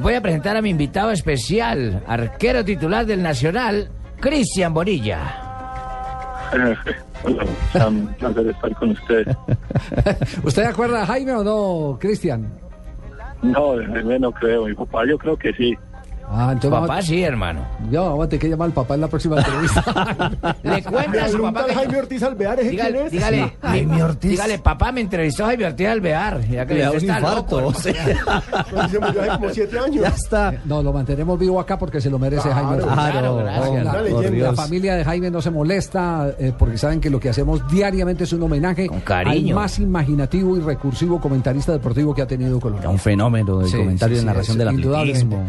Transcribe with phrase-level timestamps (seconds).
[0.00, 5.50] Voy a presentar a mi invitado especial, arquero titular del Nacional, Cristian Bonilla.
[7.86, 9.26] Un placer estar con usted.
[10.42, 12.50] ¿Usted acuerda a Jaime o no, Cristian?
[13.42, 14.64] No, Jaime no creo.
[14.64, 15.76] Mi papá yo creo que sí.
[16.32, 17.62] Ah, entonces Papá vamos, sí, hermano.
[17.90, 20.56] ya, vamos a tener que llamar al papá en la próxima entrevista.
[20.62, 21.74] Le cuenta a su papá que...
[21.74, 23.12] Jaime Ortiz Alvear, ¿ese quién Dígale, es?
[23.12, 24.30] dígale, Jaime Ortiz.
[24.30, 26.40] dígale, papá, me entrevistó Jaime Ortiz Alvear.
[26.48, 27.60] Ya que Le da usted un está infarto.
[27.60, 30.02] loco, pues se murió hace como siete años.
[30.02, 30.54] Ya está.
[30.64, 32.74] no, lo mantenemos vivo acá porque se lo merece Jaime.
[32.76, 32.86] Ortiz.
[32.92, 33.84] Claro, gracias.
[34.40, 38.24] La, familia de Jaime no se molesta eh, porque saben que lo que hacemos diariamente
[38.24, 39.56] es un homenaje Con cariño.
[39.56, 42.88] al más imaginativo y recursivo comentarista deportivo que ha tenido Colombia.
[42.88, 45.44] Un fenómeno del Sí, comentario sí, de sí, narración es del atletismo.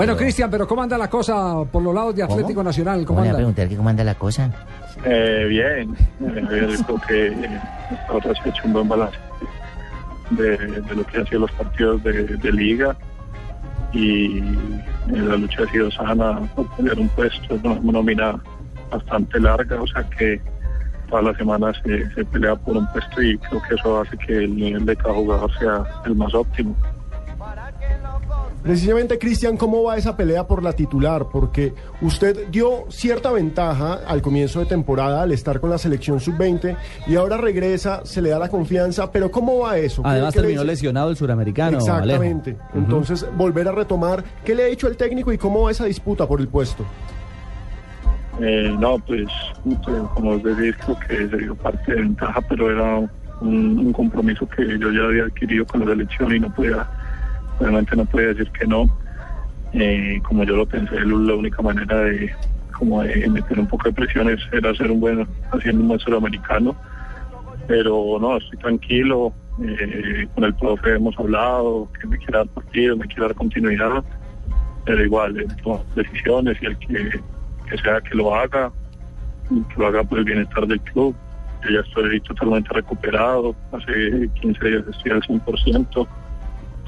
[0.00, 3.04] Bueno, Cristian, pero ¿cómo anda la cosa por los lados de Atlético Nacional?
[3.04, 3.34] ¿Cómo anda?
[3.34, 4.50] preguntar que cómo anda la cosa?
[5.04, 7.60] Eh, bien, eh, yo creo que eh,
[8.08, 9.18] ahora se ha hecho un buen balance
[10.30, 12.96] de, de lo que han sido los partidos de, de liga
[13.92, 14.42] y eh,
[15.08, 18.42] la lucha ha sido sana por tener un puesto, es una nómina
[18.90, 20.40] bastante larga, o sea que
[21.10, 24.38] todas las semanas se, se pelea por un puesto y creo que eso hace que
[24.38, 26.74] el nivel de cada jugador sea el más óptimo.
[28.62, 31.26] Precisamente, Cristian, ¿cómo va esa pelea por la titular?
[31.32, 31.72] Porque
[32.02, 37.16] usted dio cierta ventaja al comienzo de temporada al estar con la selección sub-20 y
[37.16, 40.02] ahora regresa, se le da la confianza, pero ¿cómo va eso?
[40.02, 41.78] ¿Qué- Además le terminó lesionado el suramericano.
[41.78, 42.50] Exactamente.
[42.60, 42.78] Alejo.
[42.78, 46.26] Entonces, volver a retomar, ¿qué le ha dicho el técnico y cómo va esa disputa
[46.28, 46.84] por el puesto?
[48.42, 49.26] Eh, no, pues,
[50.14, 52.98] como os decís, creo que se dio parte de ventaja, pero era
[53.40, 56.88] un, un compromiso que yo ya había adquirido con la selección y no podía,
[57.60, 58.86] obviamente no podía decir que no.
[59.72, 62.34] Eh, como yo lo pensé, la única manera de
[62.72, 66.74] como meter un poco de presiones era hacer un buen, haciendo un buen sudamericano.
[67.68, 69.32] Pero no, estoy tranquilo,
[69.62, 74.02] eh, con el profe hemos hablado, que me quiera dar partido, me quiera dar continuidad,
[74.84, 75.46] pero igual,
[75.94, 77.20] decisiones y el que
[77.70, 78.72] que sea que lo haga,
[79.48, 81.14] que lo haga por el bienestar del club.
[81.62, 86.08] Yo ya estoy totalmente recuperado, hace 15 días estoy al 100%,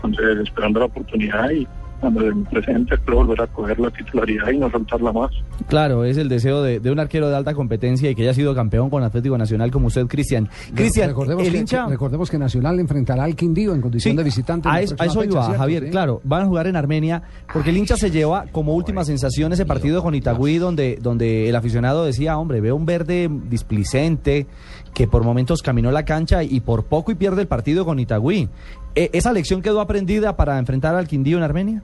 [0.05, 1.67] entonces esperando la oportunidad y
[2.01, 5.31] cuando me presente espero volver a coger la titularidad y no soltarla más.
[5.69, 8.57] Claro, es el deseo de, de un arquero de alta competencia y que haya sido
[8.57, 10.49] campeón con Atlético Nacional como usted, Cristian.
[10.75, 11.87] Cristian, recordemos, el que, hincha...
[11.87, 14.69] recordemos que Nacional enfrentará al Quindío en condición Sí, de visitante.
[14.69, 15.59] a eso, a próxima eso fecha, iba, ¿cierto?
[15.61, 15.85] Javier.
[15.85, 15.91] Sí.
[15.91, 19.65] Claro, van a jugar en Armenia porque el hincha se lleva como última sensación ese
[19.65, 24.49] partido con Itagüí donde, donde el aficionado decía, hombre, veo un verde displicente
[24.93, 28.49] que por momentos caminó la cancha y por poco y pierde el partido con Itagüí.
[28.95, 31.83] Eh, ¿Esa lección quedó aprendida para enfrentar al Quindío en Armenia?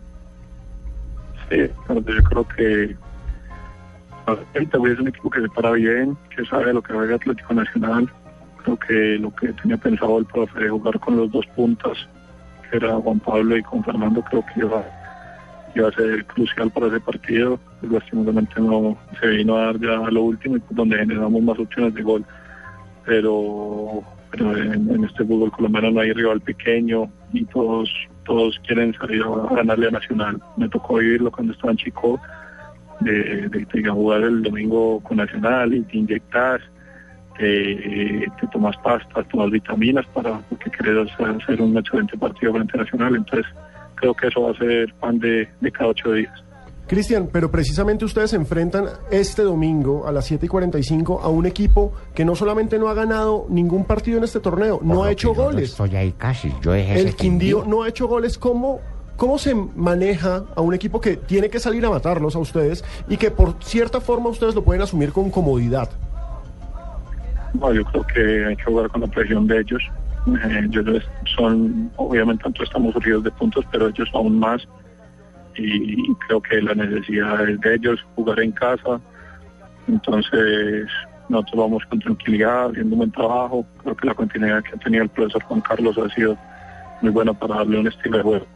[1.49, 1.57] Sí,
[1.89, 2.97] yo creo que
[4.27, 8.11] ahorita es un equipo que se para bien, que sabe lo que juega Atlético Nacional.
[8.63, 11.97] Creo que lo que tenía pensado el profe de jugar con los dos puntas,
[12.71, 14.85] que era Juan Pablo y con Fernando, creo que iba,
[15.75, 17.59] iba a ser crucial para ese partido.
[17.81, 22.03] Lastimosamente no se vino a dar ya a lo último, donde generamos más opciones de
[22.03, 22.25] gol.
[23.07, 27.91] Pero, pero en, este fútbol colombiano no hay rival pequeño y todos
[28.25, 30.39] todos quieren salir a ganarle a Nacional.
[30.56, 32.21] Me tocó vivirlo cuando estaba Chico,
[33.00, 36.61] de, de, de jugar el domingo con Nacional y te inyectas,
[37.39, 42.72] te, te tomas pastas, tomas vitaminas para porque querés hacer, hacer un excelente partido frente
[42.77, 43.16] a Nacional.
[43.16, 43.47] Entonces
[43.95, 46.45] creo que eso va a ser pan de, de cada ocho días.
[46.88, 51.47] Cristian, pero precisamente ustedes se enfrentan este domingo a las 7 y 45 a un
[51.47, 55.34] equipo que no solamente no ha ganado ningún partido en este torneo, no ha hecho
[55.34, 55.71] goles.
[55.71, 56.53] Estoy ahí casi.
[56.62, 58.38] Yo ese El Quindío no ha hecho goles.
[58.38, 58.81] ¿Cómo,
[59.16, 63.16] ¿Cómo se maneja a un equipo que tiene que salir a matarlos a ustedes y
[63.16, 65.91] que por cierta forma ustedes lo pueden asumir con comodidad?
[67.54, 69.83] No, yo creo que hay que jugar con la presión de ellos.
[70.27, 71.03] Eh, ellos
[71.36, 74.66] son, obviamente, nosotros estamos heridos de puntos, pero ellos aún más.
[75.59, 79.01] Y creo que la necesidad es de ellos jugar en casa.
[79.89, 80.87] Entonces,
[81.28, 83.66] nosotros vamos con tranquilidad, haciendo un buen trabajo.
[83.83, 86.37] Creo que la continuidad que ha tenido el profesor Juan Carlos ha sido
[87.03, 88.47] muy buena para darle un estilo de juego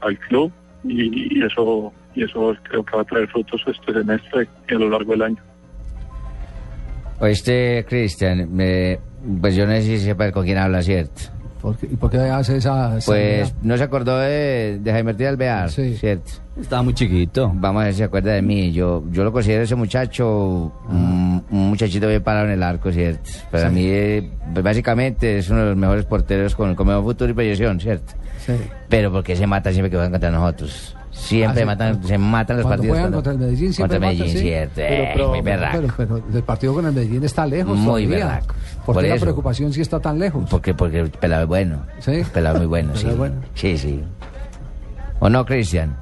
[0.00, 0.52] al club.
[0.84, 4.90] Y, eso y eso creo que va a traer frutos este semestre y a lo
[4.90, 5.42] largo del año.
[7.20, 8.50] Oíste, Cristian,
[9.40, 11.22] pues yo no sé si sepa con quién habla, ¿cierto?
[11.64, 12.98] ¿Por qué- ¿Y por qué hace esa...
[12.98, 15.96] esa- Pues no se acordó de, de Jaime Ortiz Alvear, Sí.
[15.96, 16.30] ¿cierto?
[16.60, 17.50] Estaba muy chiquito.
[17.54, 18.70] Vamos a ver si se acuerda de mí.
[18.70, 23.30] Yo, yo lo considero ese muchacho, un, un muchachito bien parado en el arco, ¿cierto?
[23.50, 27.30] Para mí, eh, pues, básicamente, es uno de los mejores porteros con, con mejor futuro
[27.30, 28.12] y proyección, ¿cierto?
[28.44, 28.52] Sí.
[28.90, 30.94] Pero porque se mata siempre que juegan contra nosotros.
[31.14, 31.66] Siempre Ah, sí.
[31.66, 32.94] matan, se matan los partidos.
[32.96, 34.48] juegan contra el Medellín, siempre Contra el matan, Medellín, sí.
[34.48, 34.74] ¿cierto?
[34.74, 35.78] Pero- pero- muy berraco.
[35.80, 38.26] Pero, pero el partido con el Medellín está lejos Muy todavía.
[38.26, 38.54] berraco.
[38.84, 39.24] ¿Por Por qué la eso.
[39.24, 40.44] preocupación si está tan lejos?
[40.50, 41.82] Porque, porque el pelado es bueno.
[42.00, 42.10] ¿Sí?
[42.12, 43.06] El pelado es muy bueno, sí.
[43.16, 43.36] Bueno.
[43.54, 44.02] Sí, sí.
[45.20, 45.96] ¿O no, Cristian?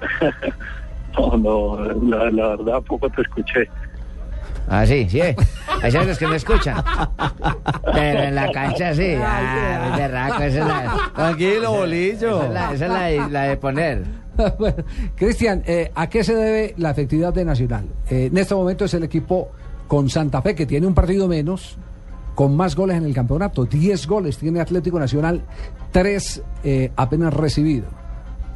[1.16, 3.68] No, no, la, la verdad poco te escuché.
[4.68, 5.20] Ah, sí, sí.
[5.20, 6.82] Hay los que me escuchan.
[7.92, 9.14] Pero en la cancha sí.
[9.20, 10.42] Ah, berraco.
[10.42, 12.42] Esa es la, Tranquilo, bolillo.
[12.42, 14.02] esa es la, esa es la de, la de poner.
[14.58, 14.82] Bueno,
[15.14, 17.86] Cristian, eh, ¿a qué se debe la efectividad de Nacional?
[18.10, 19.50] Eh, en este momento es el equipo
[19.86, 21.78] con Santa Fe, que tiene un partido menos,
[22.34, 23.64] con más goles en el campeonato.
[23.64, 25.42] 10 goles tiene Atlético Nacional,
[25.92, 26.42] 3
[26.96, 27.86] apenas recibido.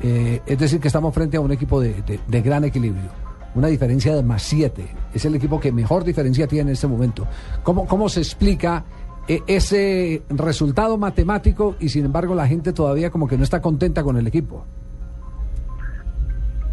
[0.02, 3.10] Eh, es decir, que estamos frente a un equipo de, de- de gran equilibrio.
[3.54, 4.84] Una diferencia de más 7.
[5.14, 7.26] Es el equipo que mejor diferencia tiene en este momento.
[7.62, 8.84] ¿Cómo, cómo se explica
[9.26, 14.02] eh, ese resultado matemático y sin embargo la gente todavía como que no está contenta
[14.02, 14.64] con el equipo?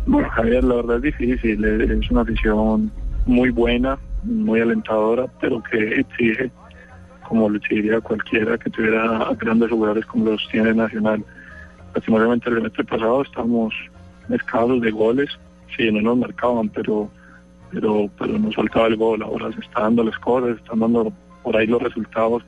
[0.06, 1.63] Bueno, Javier, la verdad es difícil.
[1.66, 2.92] Es una afición
[3.25, 6.51] muy buena, muy alentadora, pero que exige,
[7.27, 11.24] como lo exigiría cualquiera que tuviera grandes jugadores como los tiene Nacional.
[11.95, 13.74] Lastimosamente el semestre pasado estamos
[14.30, 15.30] escasos de goles,
[15.76, 17.10] sí, no nos marcaban, pero
[17.72, 19.22] pero pero nos faltaba el gol.
[19.22, 21.12] Ahora se están dando las cosas, están dando
[21.44, 22.44] por ahí los resultados.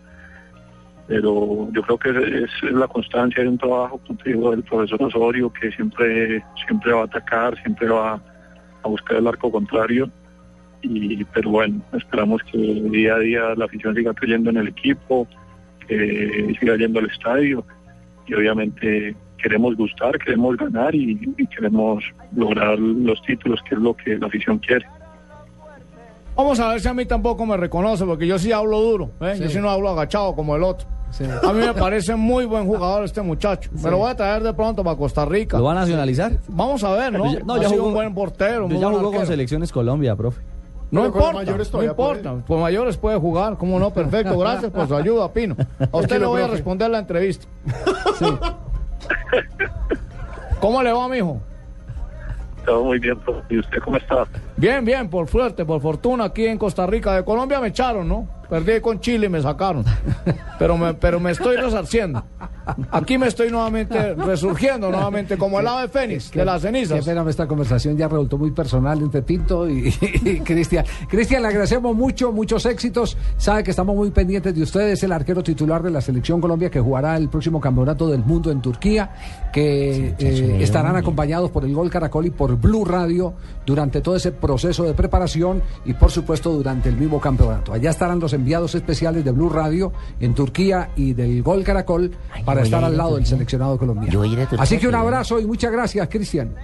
[1.08, 5.72] Pero yo creo que es, la constancia de un trabajo, digo, del profesor Osorio, que
[5.72, 8.22] siempre, siempre va a atacar, siempre va
[8.84, 10.10] a buscar el arco contrario.
[10.82, 15.28] Y, pero bueno, esperamos que día a día la afición siga creyendo en el equipo,
[15.88, 17.66] que siga yendo al estadio
[18.28, 22.04] y obviamente queremos gustar, queremos ganar y, y queremos
[22.36, 24.86] lograr los títulos, que es lo que la afición quiere.
[26.36, 29.34] Vamos a ver si a mí tampoco me reconoce, porque yo sí hablo duro, ¿eh?
[29.38, 29.44] Sí.
[29.44, 30.88] yo sí no hablo agachado como el otro.
[31.10, 31.24] Sí.
[31.24, 33.72] A mí me parece muy buen jugador este muchacho.
[33.82, 35.58] Me lo voy a traer de pronto para Costa Rica.
[35.58, 36.34] ¿Lo va a nacionalizar?
[36.50, 37.34] Vamos a ver, ¿no?
[37.34, 39.72] Ya- no, ha ya sido jugó- un buen portero, muy Ya buen jugó con selecciones
[39.72, 40.42] Colombia, profe.
[40.92, 42.36] No Pero importa, mayores no importa.
[42.48, 43.92] Con mayores puede jugar, ¿cómo no?
[43.92, 45.56] Perfecto, gracias por su ayuda, Pino.
[45.92, 47.48] A usted le voy a responder la entrevista.
[50.60, 51.42] ¿Cómo le va, mijo?
[52.66, 53.42] Todo muy bien, profe.
[53.50, 54.26] ¿y usted cómo está?
[54.58, 57.16] Bien, bien, por suerte, por fortuna, aquí en Costa Rica.
[57.16, 58.28] De Colombia me echaron, ¿no?
[58.50, 59.86] Perdí con Chile y me sacaron.
[60.60, 62.24] Pero me, pero me estoy resarciendo.
[62.92, 67.06] Aquí me estoy nuevamente resurgiendo, nuevamente, como el ave fénix de las Qué cenizas.
[67.06, 70.86] pena, esta conversación ya resultó muy personal entre Pinto y, y Cristian.
[71.08, 73.18] Cristian, le agradecemos mucho, muchos éxitos.
[73.38, 76.80] Sabe que estamos muy pendientes de ustedes, el arquero titular de la Selección Colombia que
[76.80, 79.12] jugará el próximo Campeonato del Mundo en Turquía,
[79.54, 83.34] que eh, estarán acompañados por el Gol Caracol y por Blue Radio
[83.66, 87.74] durante todo ese proceso de preparación y por supuesto durante el mismo campeonato.
[87.74, 92.12] Allá estarán los enviados especiales de Blue Radio en Turquía y del Gol Caracol
[92.46, 94.12] para estar al lado del seleccionado colombiano.
[94.12, 94.24] Yo
[94.58, 96.56] Así que un abrazo y muchas gracias, Cristian.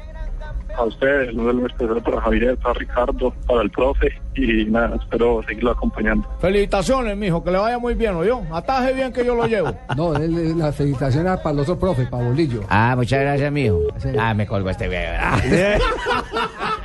[0.75, 5.43] A ustedes, un saludo especial para Javier, para Ricardo, para el profe y nada, espero
[5.47, 6.27] seguirlo acompañando.
[6.39, 8.41] Felicitaciones, mijo, que le vaya muy bien, ¿oyó?
[8.51, 9.71] Ataje bien que yo lo llevo.
[9.95, 12.61] No, la felicitación era para el otro profe, para Bolillo.
[12.69, 13.81] Ah, muchas gracias, mijo.
[13.97, 14.09] Sí.
[14.19, 15.13] Ah, me colgo este video.